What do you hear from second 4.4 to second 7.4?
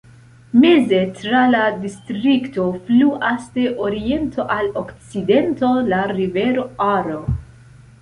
al okcidento la rivero Aro.